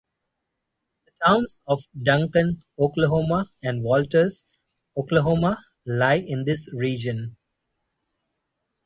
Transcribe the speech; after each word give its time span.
The 1.05 1.11
towns 1.23 1.61
of 1.67 1.87
Duncan, 2.01 2.63
Oklahoma 2.79 3.51
and 3.61 3.83
Walters, 3.83 4.47
Oklahoma, 4.97 5.63
lie 5.85 6.17
in 6.17 6.43
this 6.45 6.73
region. 6.73 7.37